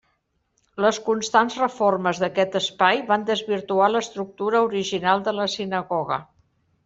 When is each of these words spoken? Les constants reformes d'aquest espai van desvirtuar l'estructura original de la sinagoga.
Les 0.83 0.99
constants 1.09 1.57
reformes 1.63 2.21
d'aquest 2.23 2.57
espai 2.61 3.03
van 3.13 3.27
desvirtuar 3.29 3.91
l'estructura 3.93 4.61
original 4.69 5.21
de 5.29 5.35
la 5.41 5.49
sinagoga. 5.57 6.19